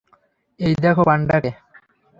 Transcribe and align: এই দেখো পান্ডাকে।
এই 0.59 0.73
দেখো 0.83 1.01
পান্ডাকে। 1.03 1.51